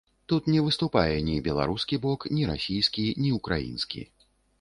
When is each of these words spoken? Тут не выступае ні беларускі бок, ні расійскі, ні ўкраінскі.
Тут 0.31 0.43
не 0.53 0.61
выступае 0.67 1.17
ні 1.27 1.35
беларускі 1.47 1.99
бок, 2.05 2.25
ні 2.37 2.47
расійскі, 2.53 3.05
ні 3.21 3.35
ўкраінскі. 3.37 4.03